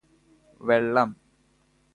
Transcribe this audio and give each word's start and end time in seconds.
വെള്ളം 0.61 1.09